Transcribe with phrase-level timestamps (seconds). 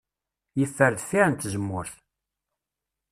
[0.59, 1.93] Yeffer deffir n tzemmurt.